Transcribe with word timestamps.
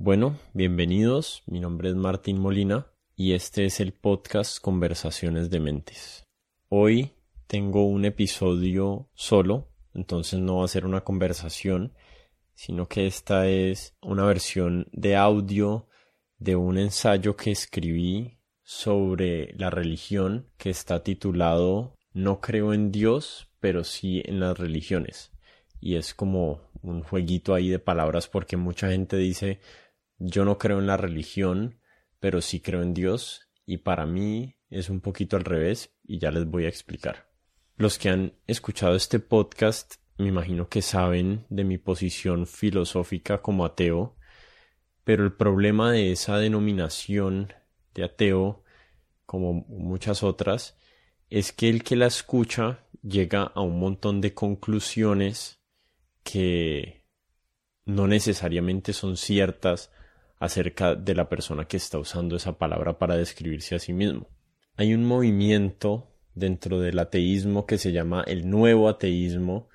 Bueno, 0.00 0.38
bienvenidos, 0.54 1.42
mi 1.46 1.58
nombre 1.58 1.88
es 1.88 1.96
Martín 1.96 2.38
Molina 2.38 2.86
y 3.16 3.32
este 3.32 3.64
es 3.64 3.80
el 3.80 3.92
podcast 3.92 4.60
Conversaciones 4.60 5.50
de 5.50 5.58
Mentes. 5.58 6.24
Hoy 6.68 7.14
tengo 7.48 7.84
un 7.84 8.04
episodio 8.04 9.10
solo, 9.14 9.66
entonces 9.94 10.38
no 10.38 10.58
va 10.58 10.66
a 10.66 10.68
ser 10.68 10.86
una 10.86 11.00
conversación, 11.00 11.94
sino 12.54 12.86
que 12.86 13.08
esta 13.08 13.48
es 13.48 13.96
una 14.00 14.24
versión 14.24 14.86
de 14.92 15.16
audio 15.16 15.88
de 16.38 16.54
un 16.54 16.78
ensayo 16.78 17.34
que 17.34 17.50
escribí 17.50 18.38
sobre 18.62 19.52
la 19.56 19.68
religión 19.68 20.46
que 20.58 20.70
está 20.70 21.02
titulado 21.02 21.96
No 22.12 22.40
creo 22.40 22.72
en 22.72 22.92
Dios, 22.92 23.50
pero 23.58 23.82
sí 23.82 24.22
en 24.24 24.38
las 24.38 24.56
religiones. 24.56 25.32
Y 25.80 25.96
es 25.96 26.14
como 26.14 26.60
un 26.82 27.02
jueguito 27.02 27.52
ahí 27.52 27.68
de 27.68 27.80
palabras 27.80 28.28
porque 28.28 28.56
mucha 28.56 28.90
gente 28.90 29.16
dice 29.16 29.60
yo 30.18 30.44
no 30.44 30.58
creo 30.58 30.78
en 30.78 30.86
la 30.86 30.96
religión, 30.96 31.80
pero 32.20 32.40
sí 32.40 32.60
creo 32.60 32.82
en 32.82 32.94
Dios 32.94 33.48
y 33.66 33.78
para 33.78 34.06
mí 34.06 34.56
es 34.70 34.90
un 34.90 35.00
poquito 35.00 35.36
al 35.36 35.44
revés 35.44 35.94
y 36.04 36.18
ya 36.18 36.30
les 36.30 36.46
voy 36.46 36.64
a 36.64 36.68
explicar. 36.68 37.30
Los 37.76 37.98
que 37.98 38.08
han 38.08 38.34
escuchado 38.46 38.96
este 38.96 39.20
podcast 39.20 39.96
me 40.18 40.28
imagino 40.28 40.68
que 40.68 40.82
saben 40.82 41.46
de 41.48 41.62
mi 41.62 41.78
posición 41.78 42.46
filosófica 42.46 43.40
como 43.40 43.64
ateo, 43.64 44.16
pero 45.04 45.24
el 45.24 45.32
problema 45.32 45.92
de 45.92 46.10
esa 46.10 46.38
denominación 46.38 47.52
de 47.94 48.04
ateo, 48.04 48.64
como 49.26 49.52
muchas 49.68 50.24
otras, 50.24 50.76
es 51.30 51.52
que 51.52 51.68
el 51.68 51.84
que 51.84 51.94
la 51.94 52.06
escucha 52.06 52.84
llega 53.02 53.44
a 53.44 53.60
un 53.60 53.78
montón 53.78 54.20
de 54.20 54.34
conclusiones 54.34 55.60
que 56.24 57.06
no 57.84 58.08
necesariamente 58.08 58.92
son 58.92 59.16
ciertas 59.16 59.92
acerca 60.38 60.94
de 60.94 61.14
la 61.14 61.28
persona 61.28 61.66
que 61.66 61.76
está 61.76 61.98
usando 61.98 62.36
esa 62.36 62.58
palabra 62.58 62.98
para 62.98 63.16
describirse 63.16 63.74
a 63.74 63.78
sí 63.78 63.92
mismo. 63.92 64.28
Hay 64.76 64.94
un 64.94 65.04
movimiento 65.04 66.14
dentro 66.34 66.80
del 66.80 66.98
ateísmo 66.98 67.66
que 67.66 67.78
se 67.78 67.92
llama 67.92 68.22
el 68.26 68.48
nuevo 68.48 68.88
ateísmo, 68.88 69.68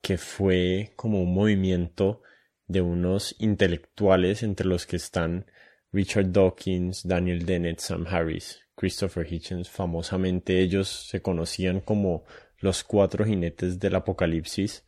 que 0.00 0.16
fue 0.16 0.92
como 0.96 1.22
un 1.22 1.34
movimiento 1.34 2.22
de 2.66 2.80
unos 2.80 3.34
intelectuales 3.38 4.42
entre 4.42 4.66
los 4.66 4.86
que 4.86 4.96
están 4.96 5.46
Richard 5.90 6.30
Dawkins, 6.30 7.06
Daniel 7.06 7.44
Dennett, 7.44 7.80
Sam 7.80 8.06
Harris, 8.06 8.60
Christopher 8.76 9.26
Hitchens, 9.30 9.68
famosamente 9.68 10.60
ellos 10.60 10.88
se 10.88 11.20
conocían 11.20 11.80
como 11.80 12.24
los 12.58 12.84
cuatro 12.84 13.24
jinetes 13.24 13.80
del 13.80 13.96
apocalipsis 13.96 14.84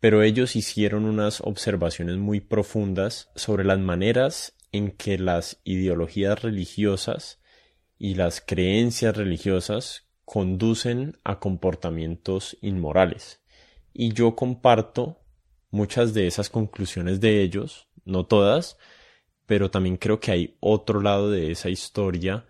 pero 0.00 0.22
ellos 0.22 0.56
hicieron 0.56 1.04
unas 1.04 1.40
observaciones 1.40 2.16
muy 2.18 2.40
profundas 2.40 3.30
sobre 3.34 3.64
las 3.64 3.78
maneras 3.78 4.54
en 4.72 4.92
que 4.92 5.18
las 5.18 5.60
ideologías 5.64 6.42
religiosas 6.42 7.40
y 7.98 8.14
las 8.14 8.40
creencias 8.40 9.16
religiosas 9.16 10.06
conducen 10.24 11.18
a 11.24 11.40
comportamientos 11.40 12.56
inmorales. 12.60 13.40
Y 13.92 14.12
yo 14.12 14.36
comparto 14.36 15.18
muchas 15.70 16.14
de 16.14 16.26
esas 16.26 16.50
conclusiones 16.50 17.20
de 17.20 17.42
ellos, 17.42 17.88
no 18.04 18.26
todas, 18.26 18.76
pero 19.46 19.70
también 19.70 19.96
creo 19.96 20.20
que 20.20 20.30
hay 20.30 20.56
otro 20.60 21.00
lado 21.00 21.30
de 21.30 21.50
esa 21.50 21.70
historia 21.70 22.46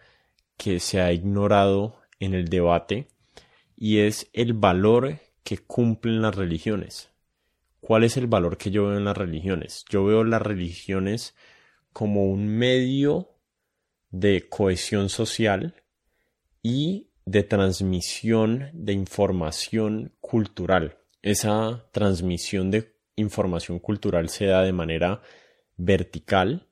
que 0.57 0.81
se 0.81 1.01
ha 1.01 1.13
ignorado 1.13 2.01
en 2.19 2.35
el 2.35 2.49
debate 2.49 3.09
y 3.77 4.01
es 4.01 4.29
el 4.33 4.53
valor 4.53 5.21
que 5.45 5.59
cumplen 5.59 6.21
las 6.21 6.35
religiones. 6.35 7.11
¿Cuál 7.81 8.05
es 8.05 8.17
el 8.17 8.27
valor 8.27 8.59
que 8.59 8.71
yo 8.71 8.89
veo 8.89 8.99
en 8.99 9.05
las 9.05 9.17
religiones? 9.17 9.85
Yo 9.89 10.05
veo 10.05 10.25
las 10.25 10.43
religiones 10.43 11.35
como 11.93 12.25
un 12.27 12.49
medio 12.49 13.31
de 14.11 14.49
cohesión 14.49 15.09
social 15.09 15.83
y 16.63 17.11
de 17.25 17.43
transmisión 17.43 18.71
de 18.73 18.93
información 18.93 20.13
cultural. 20.21 20.99
Esa 21.23 21.89
transmisión 21.93 22.71
de 22.71 22.97
información 23.17 23.79
cultural 23.79 24.29
se 24.29 24.47
da 24.47 24.63
de 24.63 24.73
manera 24.73 25.23
vertical 25.77 26.69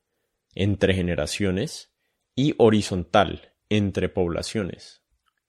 entre 0.54 0.94
generaciones 0.94 1.92
y 2.34 2.54
horizontal 2.58 3.52
entre 3.68 4.08
poblaciones. 4.08 5.02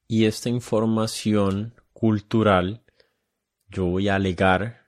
Y 0.07 0.25
esta 0.25 0.49
información 0.49 1.75
cultural 1.93 2.83
yo 3.69 3.85
voy 3.85 4.09
a 4.09 4.15
alegar 4.15 4.86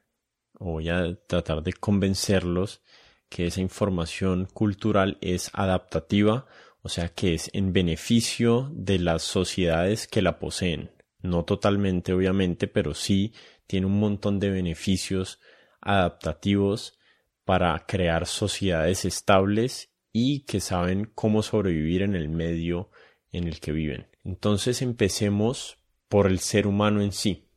voy 0.59 0.89
a 0.89 1.15
tratar 1.25 1.63
de 1.63 1.73
convencerlos 1.73 2.81
que 3.29 3.47
esa 3.47 3.61
información 3.61 4.47
cultural 4.53 5.17
es 5.21 5.49
adaptativa, 5.53 6.45
o 6.81 6.89
sea 6.89 7.09
que 7.09 7.33
es 7.33 7.49
en 7.53 7.73
beneficio 7.73 8.69
de 8.73 8.99
las 8.99 9.23
sociedades 9.23 10.07
que 10.07 10.21
la 10.21 10.39
poseen. 10.39 10.91
No 11.21 11.43
totalmente, 11.45 12.13
obviamente, 12.13 12.67
pero 12.67 12.93
sí 12.93 13.33
tiene 13.67 13.87
un 13.87 13.99
montón 13.99 14.39
de 14.39 14.49
beneficios 14.49 15.39
adaptativos 15.81 16.97
para 17.45 17.85
crear 17.87 18.25
sociedades 18.25 19.05
estables 19.05 19.91
y 20.11 20.41
que 20.41 20.59
saben 20.59 21.11
cómo 21.13 21.43
sobrevivir 21.43 22.01
en 22.01 22.15
el 22.15 22.29
medio 22.29 22.89
en 23.31 23.47
el 23.47 23.59
que 23.59 23.71
viven. 23.71 24.07
Entonces 24.23 24.81
empecemos 24.81 25.77
por 26.07 26.27
el 26.27 26.39
ser 26.39 26.67
humano 26.67 27.01
en 27.01 27.11
sí 27.11 27.48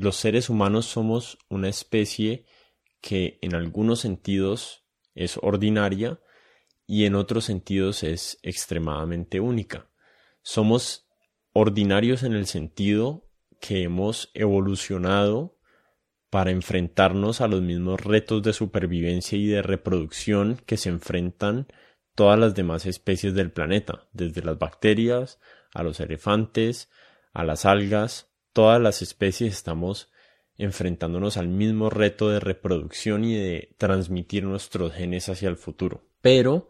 los 0.00 0.16
seres 0.16 0.48
humanos 0.48 0.86
somos 0.86 1.38
una 1.48 1.68
especie 1.68 2.46
que 3.00 3.38
en 3.42 3.54
algunos 3.54 4.00
sentidos 4.00 4.84
es 5.14 5.38
ordinaria 5.42 6.20
y 6.86 7.04
en 7.04 7.14
otros 7.14 7.44
sentidos 7.44 8.02
es 8.02 8.38
extremadamente 8.42 9.40
única. 9.40 9.90
Somos 10.42 11.06
ordinarios 11.52 12.22
en 12.22 12.32
el 12.32 12.46
sentido 12.46 13.28
que 13.60 13.82
hemos 13.82 14.30
evolucionado 14.34 15.58
para 16.30 16.50
enfrentarnos 16.50 17.40
a 17.40 17.48
los 17.48 17.60
mismos 17.60 18.00
retos 18.00 18.42
de 18.42 18.52
supervivencia 18.52 19.36
y 19.36 19.46
de 19.46 19.62
reproducción 19.62 20.56
que 20.64 20.76
se 20.76 20.88
enfrentan 20.88 21.66
todas 22.14 22.38
las 22.38 22.54
demás 22.54 22.86
especies 22.86 23.34
del 23.34 23.52
planeta, 23.52 24.08
desde 24.12 24.42
las 24.42 24.58
bacterias, 24.58 25.40
a 25.74 25.82
los 25.82 26.00
elefantes, 26.00 26.88
a 27.32 27.44
las 27.44 27.64
algas, 27.64 28.29
todas 28.52 28.80
las 28.80 29.02
especies 29.02 29.54
estamos 29.54 30.10
enfrentándonos 30.58 31.36
al 31.36 31.48
mismo 31.48 31.88
reto 31.88 32.28
de 32.28 32.38
reproducción 32.38 33.24
y 33.24 33.34
de 33.34 33.74
transmitir 33.78 34.44
nuestros 34.44 34.92
genes 34.92 35.28
hacia 35.28 35.48
el 35.48 35.56
futuro. 35.56 36.04
Pero 36.20 36.68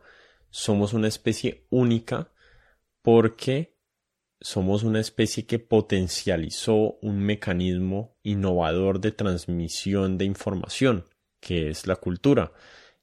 somos 0.50 0.92
una 0.92 1.08
especie 1.08 1.66
única 1.70 2.32
porque 3.02 3.76
somos 4.40 4.84
una 4.84 5.00
especie 5.00 5.44
que 5.44 5.58
potencializó 5.58 6.98
un 7.02 7.18
mecanismo 7.18 8.16
innovador 8.22 9.00
de 9.00 9.12
transmisión 9.12 10.18
de 10.18 10.24
información, 10.24 11.04
que 11.40 11.68
es 11.68 11.86
la 11.86 11.96
cultura. 11.96 12.52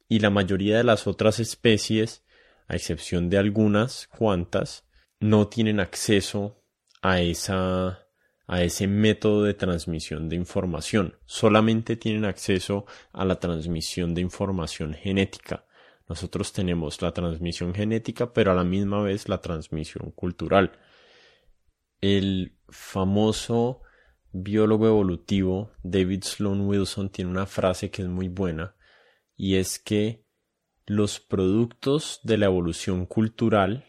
Y 0.08 0.20
la 0.20 0.30
mayoría 0.30 0.78
de 0.78 0.84
las 0.84 1.06
otras 1.06 1.40
especies, 1.40 2.24
a 2.68 2.76
excepción 2.76 3.30
de 3.30 3.38
algunas 3.38 4.08
cuantas, 4.08 4.86
no 5.20 5.48
tienen 5.48 5.80
acceso 5.80 6.64
a 7.02 7.22
esa 7.22 8.07
a 8.48 8.64
ese 8.64 8.88
método 8.88 9.44
de 9.44 9.54
transmisión 9.54 10.30
de 10.30 10.38
información. 10.38 11.18
Solamente 11.26 11.98
tienen 11.98 12.26
acceso 12.26 12.86
a 13.12 13.26
la 13.26 13.40
transmisión 13.40 14.16
de 14.16 14.22
información 14.22 14.94
genética. 14.94 15.66
Nosotros 16.08 16.54
tenemos 16.54 17.02
la 17.02 17.12
transmisión 17.12 17.74
genética, 17.74 18.32
pero 18.32 18.52
a 18.52 18.56
la 18.56 18.64
misma 18.64 19.04
vez 19.04 19.28
la 19.28 19.42
transmisión 19.42 20.12
cultural. 20.12 20.80
El 22.00 22.58
famoso 22.70 23.82
biólogo 24.32 24.88
evolutivo 24.88 25.72
David 25.84 26.24
Sloan 26.24 26.62
Wilson 26.62 27.10
tiene 27.10 27.32
una 27.32 27.46
frase 27.46 27.92
que 27.92 28.04
es 28.04 28.08
muy 28.08 28.30
buena 28.30 28.76
y 29.36 29.56
es 29.56 29.80
que 29.80 30.26
los 30.86 31.20
productos 31.20 32.22
de 32.24 32.38
la 32.38 32.46
evolución 32.46 33.06
cultural 33.06 33.86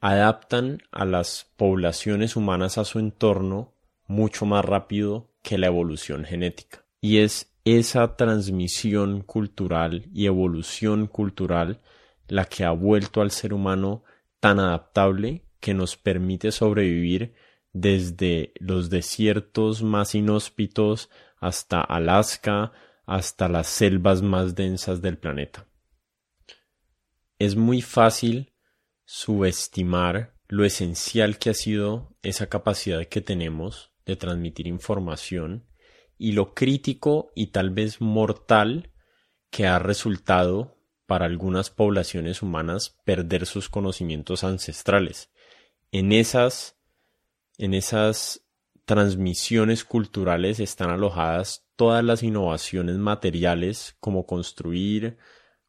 adaptan 0.00 0.82
a 0.92 1.04
las 1.04 1.50
poblaciones 1.56 2.36
humanas 2.36 2.78
a 2.78 2.84
su 2.84 2.98
entorno 2.98 3.72
mucho 4.06 4.46
más 4.46 4.64
rápido 4.64 5.30
que 5.42 5.58
la 5.58 5.66
evolución 5.66 6.24
genética. 6.24 6.84
Y 7.00 7.18
es 7.18 7.52
esa 7.64 8.16
transmisión 8.16 9.22
cultural 9.22 10.06
y 10.12 10.26
evolución 10.26 11.06
cultural 11.06 11.80
la 12.28 12.44
que 12.44 12.64
ha 12.64 12.70
vuelto 12.70 13.20
al 13.20 13.30
ser 13.30 13.52
humano 13.52 14.04
tan 14.40 14.58
adaptable 14.60 15.42
que 15.60 15.74
nos 15.74 15.96
permite 15.96 16.52
sobrevivir 16.52 17.34
desde 17.72 18.52
los 18.60 18.88
desiertos 18.88 19.82
más 19.82 20.14
inhóspitos 20.14 21.10
hasta 21.38 21.80
Alaska, 21.80 22.72
hasta 23.04 23.48
las 23.48 23.66
selvas 23.66 24.22
más 24.22 24.54
densas 24.54 25.02
del 25.02 25.18
planeta. 25.18 25.66
Es 27.38 27.54
muy 27.56 27.82
fácil 27.82 28.52
subestimar 29.06 30.34
lo 30.48 30.64
esencial 30.64 31.38
que 31.38 31.50
ha 31.50 31.54
sido 31.54 32.16
esa 32.22 32.48
capacidad 32.48 33.06
que 33.06 33.20
tenemos 33.20 33.92
de 34.04 34.16
transmitir 34.16 34.66
información 34.66 35.66
y 36.18 36.32
lo 36.32 36.54
crítico 36.54 37.32
y 37.34 37.48
tal 37.48 37.70
vez 37.70 38.00
mortal 38.00 38.92
que 39.50 39.66
ha 39.66 39.78
resultado 39.78 40.76
para 41.06 41.24
algunas 41.24 41.70
poblaciones 41.70 42.42
humanas 42.42 42.96
perder 43.04 43.46
sus 43.46 43.68
conocimientos 43.68 44.42
ancestrales. 44.44 45.30
En 45.92 46.12
esas, 46.12 46.76
en 47.58 47.74
esas 47.74 48.44
transmisiones 48.84 49.84
culturales 49.84 50.58
están 50.58 50.90
alojadas 50.90 51.68
todas 51.76 52.02
las 52.04 52.22
innovaciones 52.22 52.96
materiales 52.96 53.96
como 54.00 54.26
construir, 54.26 55.16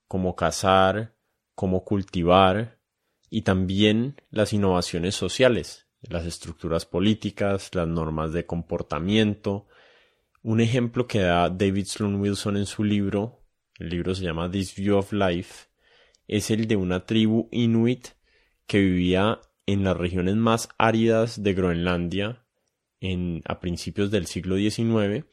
como 0.08 0.36
cazar, 0.36 1.16
como 1.54 1.84
cultivar 1.84 2.77
y 3.30 3.42
también 3.42 4.22
las 4.30 4.54
innovaciones 4.54 5.16
sociales, 5.16 5.88
las 6.02 6.26
estructuras 6.26 6.86
políticas, 6.86 7.74
las 7.74 7.88
normas 7.88 8.34
de 8.34 8.46
comportamiento. 8.46 9.68
Un 10.42 10.62
ejemplo 10.62 11.08
que 11.08 11.20
da 11.20 11.50
David 11.50 11.86
Sloan 11.86 12.22
Wilson 12.22 12.58
en 12.58 12.66
su 12.66 12.84
libro, 12.84 13.44
el 13.80 13.90
libro 13.90 14.16
se 14.16 14.24
llama 14.24 14.50
This 14.50 14.76
View 14.76 14.98
of 14.98 15.12
Life, 15.12 15.68
es 16.28 16.52
el 16.52 16.68
de 16.68 16.76
una 16.76 17.06
tribu 17.06 17.48
inuit 17.52 18.10
que 18.66 18.80
vivía 18.80 19.40
en 19.66 19.84
las 19.84 19.98
regiones 19.98 20.36
más 20.36 20.70
áridas 20.78 21.44
de 21.44 21.54
Groenlandia 21.54 22.46
en, 23.00 23.42
a 23.46 23.60
principios 23.60 24.12
del 24.12 24.26
siglo 24.26 24.58
XIX 24.58 25.26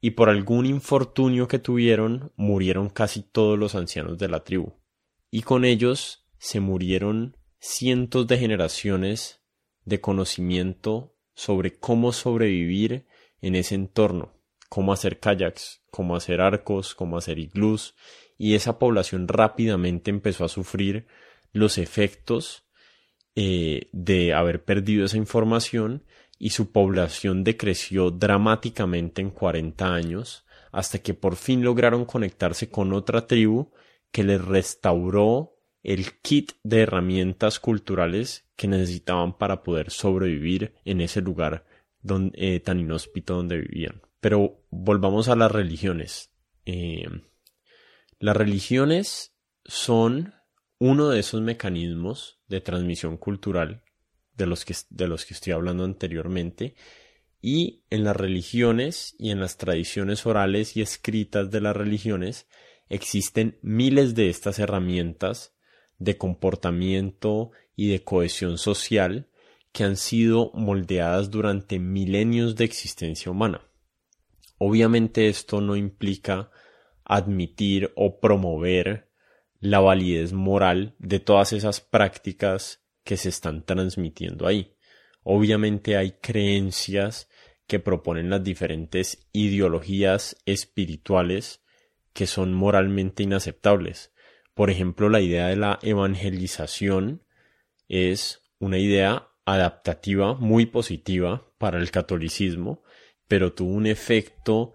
y 0.00 0.12
por 0.12 0.28
algún 0.28 0.66
infortunio 0.66 1.48
que 1.48 1.58
tuvieron 1.58 2.32
murieron 2.36 2.90
casi 2.90 3.22
todos 3.22 3.58
los 3.58 3.74
ancianos 3.74 4.18
de 4.18 4.28
la 4.28 4.44
tribu 4.44 4.74
y 5.30 5.42
con 5.42 5.64
ellos 5.64 6.21
se 6.42 6.58
murieron 6.58 7.36
cientos 7.60 8.26
de 8.26 8.36
generaciones 8.36 9.44
de 9.84 10.00
conocimiento 10.00 11.14
sobre 11.34 11.78
cómo 11.78 12.12
sobrevivir 12.12 13.06
en 13.40 13.54
ese 13.54 13.76
entorno, 13.76 14.32
cómo 14.68 14.92
hacer 14.92 15.20
kayaks, 15.20 15.84
cómo 15.92 16.16
hacer 16.16 16.40
arcos, 16.40 16.96
cómo 16.96 17.16
hacer 17.16 17.38
iglús, 17.38 17.94
y 18.36 18.56
esa 18.56 18.80
población 18.80 19.28
rápidamente 19.28 20.10
empezó 20.10 20.44
a 20.44 20.48
sufrir 20.48 21.06
los 21.52 21.78
efectos 21.78 22.64
eh, 23.36 23.88
de 23.92 24.34
haber 24.34 24.64
perdido 24.64 25.04
esa 25.04 25.18
información 25.18 26.02
y 26.40 26.50
su 26.50 26.72
población 26.72 27.44
decreció 27.44 28.10
dramáticamente 28.10 29.22
en 29.22 29.30
40 29.30 29.94
años 29.94 30.44
hasta 30.72 30.98
que 30.98 31.14
por 31.14 31.36
fin 31.36 31.62
lograron 31.62 32.04
conectarse 32.04 32.68
con 32.68 32.92
otra 32.92 33.28
tribu 33.28 33.70
que 34.10 34.24
les 34.24 34.44
restauró 34.44 35.51
el 35.82 36.18
kit 36.20 36.52
de 36.62 36.82
herramientas 36.82 37.58
culturales 37.58 38.44
que 38.56 38.68
necesitaban 38.68 39.36
para 39.36 39.62
poder 39.62 39.90
sobrevivir 39.90 40.74
en 40.84 41.00
ese 41.00 41.20
lugar 41.20 41.66
eh, 42.34 42.60
tan 42.60 42.80
inhóspito 42.80 43.34
donde 43.34 43.58
vivían. 43.58 44.02
Pero 44.20 44.64
volvamos 44.70 45.28
a 45.28 45.36
las 45.36 45.50
religiones. 45.50 46.30
Eh, 46.64 47.08
las 48.18 48.36
religiones 48.36 49.34
son 49.64 50.34
uno 50.78 51.08
de 51.08 51.20
esos 51.20 51.40
mecanismos 51.40 52.40
de 52.46 52.60
transmisión 52.60 53.16
cultural 53.16 53.82
de 54.36 54.46
los 54.46 54.64
que, 54.64 54.74
de 54.90 55.08
los 55.08 55.26
que 55.26 55.34
estoy 55.34 55.52
hablando 55.52 55.84
anteriormente, 55.84 56.74
y 57.40 57.82
en 57.90 58.04
las 58.04 58.16
religiones 58.16 59.16
y 59.18 59.30
en 59.30 59.40
las 59.40 59.56
tradiciones 59.56 60.24
orales 60.26 60.76
y 60.76 60.82
escritas 60.82 61.50
de 61.50 61.60
las 61.60 61.76
religiones 61.76 62.46
existen 62.88 63.58
miles 63.62 64.14
de 64.14 64.30
estas 64.30 64.60
herramientas 64.60 65.54
de 66.04 66.18
comportamiento 66.18 67.50
y 67.76 67.88
de 67.90 68.02
cohesión 68.02 68.58
social 68.58 69.28
que 69.72 69.84
han 69.84 69.96
sido 69.96 70.50
moldeadas 70.54 71.30
durante 71.30 71.78
milenios 71.78 72.56
de 72.56 72.64
existencia 72.64 73.30
humana. 73.30 73.62
Obviamente 74.58 75.28
esto 75.28 75.60
no 75.60 75.76
implica 75.76 76.50
admitir 77.04 77.92
o 77.96 78.20
promover 78.20 79.10
la 79.60 79.80
validez 79.80 80.32
moral 80.32 80.94
de 80.98 81.20
todas 81.20 81.52
esas 81.52 81.80
prácticas 81.80 82.84
que 83.04 83.16
se 83.16 83.28
están 83.28 83.64
transmitiendo 83.64 84.46
ahí. 84.46 84.76
Obviamente 85.24 85.96
hay 85.96 86.12
creencias 86.20 87.28
que 87.66 87.80
proponen 87.80 88.28
las 88.28 88.42
diferentes 88.42 89.28
ideologías 89.32 90.36
espirituales 90.46 91.62
que 92.12 92.26
son 92.26 92.52
moralmente 92.52 93.22
inaceptables. 93.22 94.11
Por 94.54 94.70
ejemplo, 94.70 95.08
la 95.08 95.20
idea 95.20 95.48
de 95.48 95.56
la 95.56 95.78
evangelización 95.82 97.22
es 97.88 98.42
una 98.58 98.78
idea 98.78 99.28
adaptativa 99.44 100.34
muy 100.34 100.66
positiva 100.66 101.46
para 101.58 101.78
el 101.78 101.90
catolicismo, 101.90 102.82
pero 103.28 103.52
tuvo 103.52 103.72
un 103.72 103.86
efecto 103.86 104.74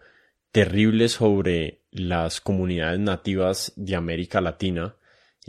terrible 0.52 1.10
sobre 1.10 1.84
las 1.92 2.42
comunidades 2.42 3.00
nativas 3.00 3.74
de 3.76 3.96
América 3.96 4.42
Latina 4.42 4.96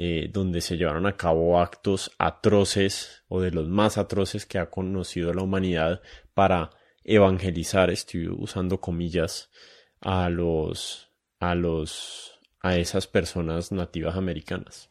eh, 0.00 0.30
donde 0.32 0.60
se 0.60 0.76
llevaron 0.76 1.06
a 1.06 1.16
cabo 1.16 1.58
actos 1.58 2.12
atroces 2.18 3.24
o 3.26 3.40
de 3.40 3.50
los 3.50 3.66
más 3.66 3.98
atroces 3.98 4.46
que 4.46 4.60
ha 4.60 4.70
conocido 4.70 5.34
la 5.34 5.42
humanidad 5.42 6.02
para 6.34 6.70
evangelizar, 7.02 7.90
estoy 7.90 8.28
usando 8.28 8.80
comillas, 8.80 9.50
a 10.00 10.28
los, 10.28 11.10
a 11.40 11.56
los, 11.56 12.37
a 12.60 12.76
esas 12.76 13.06
personas 13.06 13.72
nativas 13.72 14.16
americanas. 14.16 14.90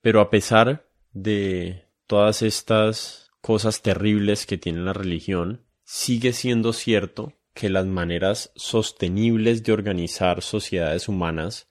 Pero 0.00 0.20
a 0.20 0.30
pesar 0.30 0.86
de 1.12 1.84
todas 2.06 2.42
estas 2.42 3.30
cosas 3.40 3.82
terribles 3.82 4.46
que 4.46 4.58
tiene 4.58 4.80
la 4.80 4.92
religión, 4.92 5.64
sigue 5.84 6.32
siendo 6.32 6.72
cierto 6.72 7.34
que 7.54 7.68
las 7.68 7.86
maneras 7.86 8.52
sostenibles 8.56 9.62
de 9.64 9.72
organizar 9.72 10.42
sociedades 10.42 11.08
humanas 11.08 11.68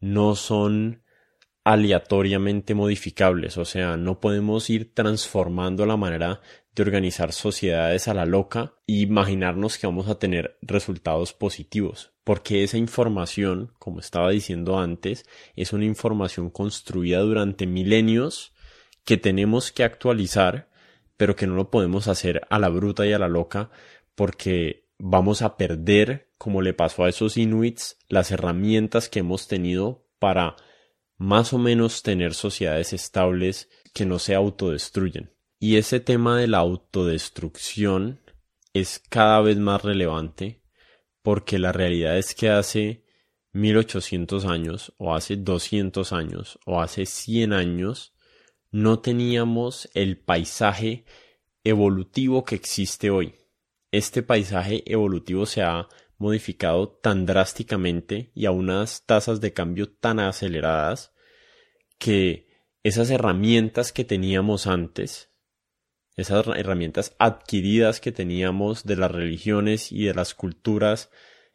no 0.00 0.36
son 0.36 1.02
aleatoriamente 1.68 2.74
modificables, 2.74 3.58
o 3.58 3.66
sea, 3.66 3.98
no 3.98 4.20
podemos 4.20 4.70
ir 4.70 4.94
transformando 4.94 5.84
la 5.84 5.98
manera 5.98 6.40
de 6.74 6.82
organizar 6.82 7.34
sociedades 7.34 8.08
a 8.08 8.14
la 8.14 8.24
loca 8.24 8.72
e 8.86 9.00
imaginarnos 9.00 9.76
que 9.76 9.86
vamos 9.86 10.08
a 10.08 10.18
tener 10.18 10.56
resultados 10.62 11.34
positivos, 11.34 12.14
porque 12.24 12.64
esa 12.64 12.78
información, 12.78 13.74
como 13.78 14.00
estaba 14.00 14.30
diciendo 14.30 14.78
antes, 14.78 15.26
es 15.56 15.74
una 15.74 15.84
información 15.84 16.48
construida 16.48 17.20
durante 17.20 17.66
milenios 17.66 18.54
que 19.04 19.18
tenemos 19.18 19.70
que 19.70 19.84
actualizar, 19.84 20.70
pero 21.18 21.36
que 21.36 21.46
no 21.46 21.54
lo 21.54 21.70
podemos 21.70 22.08
hacer 22.08 22.46
a 22.48 22.58
la 22.58 22.70
bruta 22.70 23.06
y 23.06 23.12
a 23.12 23.18
la 23.18 23.28
loca, 23.28 23.68
porque 24.14 24.86
vamos 24.96 25.42
a 25.42 25.58
perder, 25.58 26.30
como 26.38 26.62
le 26.62 26.72
pasó 26.72 27.04
a 27.04 27.10
esos 27.10 27.36
inuits, 27.36 27.98
las 28.08 28.30
herramientas 28.30 29.10
que 29.10 29.18
hemos 29.18 29.48
tenido 29.48 30.06
para 30.18 30.56
más 31.18 31.52
o 31.52 31.58
menos 31.58 32.02
tener 32.02 32.32
sociedades 32.34 32.92
estables 32.92 33.68
que 33.92 34.06
no 34.06 34.18
se 34.18 34.34
autodestruyen. 34.34 35.32
Y 35.58 35.76
ese 35.76 35.98
tema 36.00 36.38
de 36.38 36.46
la 36.46 36.58
autodestrucción 36.58 38.20
es 38.72 39.02
cada 39.08 39.40
vez 39.40 39.58
más 39.58 39.82
relevante 39.82 40.62
porque 41.22 41.58
la 41.58 41.72
realidad 41.72 42.16
es 42.16 42.34
que 42.34 42.48
hace 42.48 43.04
1800 43.52 44.44
años 44.44 44.94
o 44.98 45.14
hace 45.14 45.36
200 45.36 46.12
años 46.12 46.58
o 46.64 46.80
hace 46.80 47.06
100 47.06 47.52
años 47.52 48.14
no 48.70 49.00
teníamos 49.00 49.90
el 49.94 50.18
paisaje 50.18 51.04
evolutivo 51.64 52.44
que 52.44 52.54
existe 52.54 53.10
hoy. 53.10 53.34
Este 53.90 54.22
paisaje 54.22 54.84
evolutivo 54.86 55.46
se 55.46 55.62
ha 55.62 55.88
modificado 56.18 56.88
tan 56.88 57.26
drásticamente 57.26 58.32
y 58.34 58.46
a 58.46 58.50
unas 58.50 59.06
tasas 59.06 59.40
de 59.40 59.52
cambio 59.52 59.90
tan 59.90 60.18
aceleradas 60.20 61.12
que 61.98 62.48
esas 62.82 63.10
herramientas 63.10 63.92
que 63.92 64.04
teníamos 64.04 64.66
antes, 64.66 65.30
esas 66.16 66.46
herramientas 66.48 67.14
adquiridas 67.18 68.00
que 68.00 68.12
teníamos 68.12 68.84
de 68.84 68.96
las 68.96 69.10
religiones 69.10 69.92
y 69.92 70.04
de 70.04 70.14
las 70.14 70.34
culturas 70.34 71.10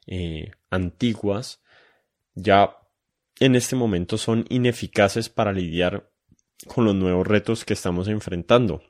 eh, 0.07 0.51
antiguas, 0.69 1.61
ya 2.33 2.77
en 3.39 3.55
este 3.55 3.75
momento 3.75 4.17
son 4.17 4.45
ineficaces 4.49 5.27
para 5.29 5.51
lidiar 5.51 6.09
con 6.67 6.85
los 6.85 6.95
nuevos 6.95 7.27
retos 7.27 7.65
que 7.65 7.73
estamos 7.73 8.07
enfrentando. 8.07 8.83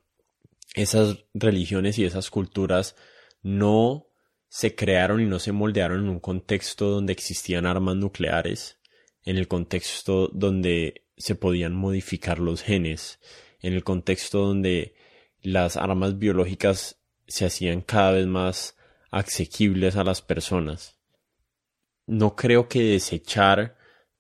Esas 0.76 1.26
religiones 1.34 1.98
y 1.98 2.06
esas 2.06 2.30
culturas 2.30 2.96
no 3.42 4.13
se 4.54 4.76
crearon 4.76 5.20
y 5.20 5.26
no 5.26 5.40
se 5.40 5.52
moldearon 5.52 6.04
en 6.04 6.10
un 6.10 6.20
contexto 6.20 6.88
donde 6.88 7.12
existían 7.12 7.66
armas 7.66 7.96
nucleares, 7.96 8.78
en 9.24 9.38
el 9.38 9.48
contexto 9.48 10.28
donde 10.28 11.08
se 11.18 11.34
podían 11.34 11.74
modificar 11.74 12.38
los 12.38 12.62
genes, 12.62 13.20
en 13.62 13.74
el 13.74 13.84
contexto 13.84 14.46
donde 14.46 14.94
las 15.42 15.76
armas 15.76 16.20
biológicas 16.20 17.02
se 17.26 17.48
hacían 17.48 17.82
cada 17.82 18.12
vez 18.12 18.28
más 18.28 18.78
asequibles 19.10 19.96
a 19.96 20.04
las 20.04 20.22
personas. 20.22 21.00
No 22.06 22.36
creo 22.36 22.68
que 22.68 22.84
desechar 22.84 23.76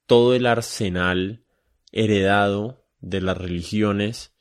todo 0.07 0.33
el 0.33 0.47
arsenal 0.47 1.45
heredado 1.91 2.87
de 3.01 3.21
las 3.21 3.37
religiones 3.37 4.33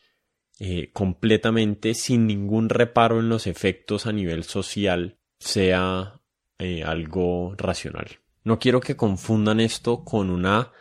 eh, 0.58 0.90
completamente 0.94 1.92
sin 1.92 2.26
ningún 2.26 2.70
reparo 2.70 3.20
en 3.20 3.28
los 3.28 3.46
efectos 3.46 4.06
a 4.06 4.12
nivel 4.12 4.44
social 4.44 5.18
sea 5.42 6.20
eh, 6.58 6.84
algo 6.84 7.54
racional. 7.56 8.20
No 8.44 8.58
quiero 8.58 8.80
que 8.80 8.96
confundan 8.96 9.60
esto 9.60 10.04
con 10.04 10.30
una 10.30 10.72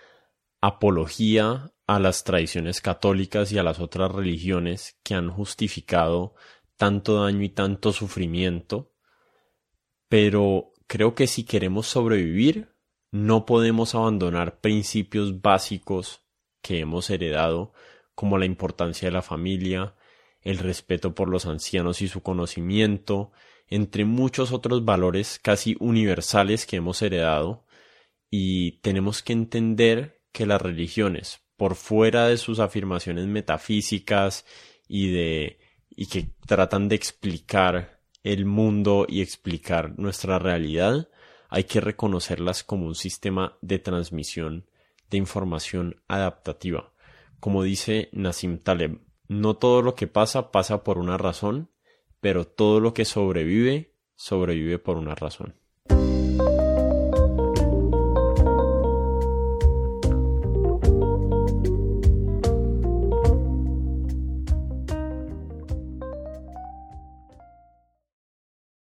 apología 0.62 1.72
a 1.88 2.00
las 2.00 2.24
tradiciones 2.24 2.82
católicas 2.82 3.52
y 3.52 3.58
a 3.58 3.64
las 3.64 3.80
otras 3.80 4.12
religiones 4.12 5.00
que 5.04 5.16
han 5.16 5.30
justificado 5.30 6.36
tanto 6.78 7.24
daño 7.24 7.44
y 7.44 7.50
tanto 7.50 7.92
sufrimiento, 7.92 8.94
pero 10.08 10.72
creo 10.88 11.16
que 11.16 11.28
si 11.28 11.44
queremos 11.44 11.88
sobrevivir, 11.88 12.76
no 13.12 13.46
podemos 13.46 13.94
abandonar 13.94 14.60
principios 14.60 15.42
básicos 15.42 16.24
que 16.62 16.80
hemos 16.80 17.10
heredado, 17.10 17.74
como 18.16 18.38
la 18.38 18.46
importancia 18.46 19.08
de 19.08 19.12
la 19.14 19.22
familia, 19.22 19.96
el 20.42 20.60
respeto 20.60 21.14
por 21.14 21.30
los 21.30 21.46
ancianos 21.46 22.02
y 22.02 22.08
su 22.08 22.22
conocimiento, 22.22 23.32
entre 23.72 24.06
muchos 24.06 24.52
otros 24.52 24.86
valores 24.86 25.40
casi 25.42 25.76
universales 25.80 26.68
que 26.68 26.76
hemos 26.76 27.02
heredado, 27.02 27.66
y 28.30 28.74
tenemos 28.82 29.24
que 29.24 29.34
entender 29.34 30.22
que 30.32 30.46
las 30.46 30.62
religiones, 30.62 31.42
por 31.58 31.76
fuera 31.76 32.28
de 32.28 32.38
sus 32.38 32.60
afirmaciones 32.60 33.26
metafísicas 33.26 34.46
y 34.88 35.12
de 35.12 35.60
y 35.90 36.06
que 36.06 36.30
tratan 36.46 36.88
de 36.88 36.96
explicar 36.96 38.00
el 38.24 38.46
mundo 38.46 39.06
y 39.08 39.22
explicar 39.22 39.98
nuestra 40.00 40.40
realidad, 40.40 41.10
hay 41.50 41.66
que 41.66 41.82
reconocerlas 41.82 42.64
como 42.64 42.88
un 42.88 42.96
sistema 42.96 43.58
de 43.62 43.80
transmisión 43.80 44.66
de 45.10 45.18
información 45.18 46.02
adaptativa. 46.08 46.94
Como 47.40 47.64
dice 47.64 48.10
Nassim 48.14 48.58
Taleb, 48.58 49.02
no 49.28 49.56
todo 49.56 49.82
lo 49.82 49.96
que 49.96 50.08
pasa 50.08 50.52
pasa 50.52 50.84
por 50.84 50.98
una 50.98 51.18
razón, 51.18 51.70
pero 52.22 52.48
todo 52.48 52.80
lo 52.80 52.94
que 52.94 53.04
sobrevive 53.04 53.96
sobrevive 54.16 54.80
por 54.80 54.98
una 54.98 55.16
razón. 55.16 55.61